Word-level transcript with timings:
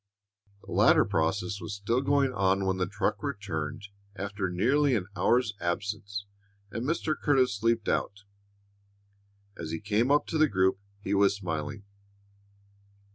The 0.65 0.71
latter 0.71 1.05
process 1.05 1.61
was 1.61 1.75
still 1.75 2.01
going 2.01 2.33
on 2.33 2.65
when 2.65 2.77
the 2.77 2.87
truck 2.87 3.21
returned, 3.21 3.89
after 4.15 4.49
nearly 4.49 4.95
an 4.95 5.05
hour's 5.15 5.53
absence, 5.59 6.25
and 6.71 6.83
Mr. 6.83 7.13
Curtis 7.15 7.61
leaped 7.61 7.87
out. 7.87 8.23
As 9.55 9.69
he 9.69 9.79
came 9.79 10.09
up 10.09 10.25
to 10.29 10.39
the 10.39 10.49
group 10.49 10.79
he 11.03 11.13
was 11.13 11.35
smiling. 11.35 11.83